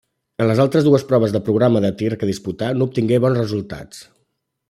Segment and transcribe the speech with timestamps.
[0.43, 4.01] En les altres dues proves del programa de tir que disputà no obtingué bons resultats.